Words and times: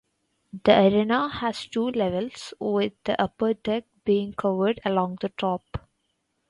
The 0.63 0.79
arena 0.79 1.29
has 1.29 1.67
two 1.67 1.89
levels, 1.89 2.55
with 2.57 2.93
the 3.03 3.21
upper 3.21 3.53
deck 3.53 3.83
being 4.03 4.33
curved 4.33 4.79
along 4.83 5.19
the 5.21 5.29
top. 5.29 5.87